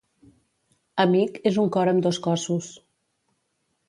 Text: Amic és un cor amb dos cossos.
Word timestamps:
Amic 1.03 1.37
és 1.51 1.59
un 1.63 1.69
cor 1.75 1.91
amb 1.91 2.01
dos 2.05 2.19
cossos. 2.29 2.71